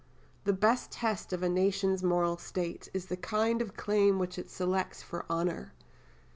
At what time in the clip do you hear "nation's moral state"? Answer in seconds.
1.47-2.89